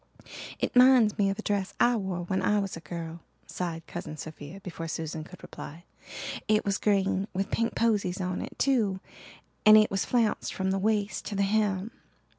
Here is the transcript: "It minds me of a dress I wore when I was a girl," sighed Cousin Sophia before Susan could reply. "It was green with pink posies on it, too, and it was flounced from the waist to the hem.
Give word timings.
"It 0.57 0.75
minds 0.75 1.19
me 1.19 1.29
of 1.29 1.37
a 1.37 1.43
dress 1.43 1.75
I 1.79 1.95
wore 1.95 2.23
when 2.23 2.41
I 2.41 2.57
was 2.57 2.75
a 2.75 2.79
girl," 2.79 3.19
sighed 3.45 3.85
Cousin 3.85 4.17
Sophia 4.17 4.59
before 4.59 4.87
Susan 4.87 5.23
could 5.23 5.43
reply. 5.43 5.83
"It 6.47 6.65
was 6.65 6.79
green 6.79 7.27
with 7.35 7.51
pink 7.51 7.75
posies 7.75 8.19
on 8.19 8.41
it, 8.41 8.57
too, 8.57 8.99
and 9.63 9.77
it 9.77 9.91
was 9.91 10.03
flounced 10.05 10.55
from 10.55 10.71
the 10.71 10.79
waist 10.79 11.25
to 11.25 11.35
the 11.35 11.43
hem. 11.43 11.91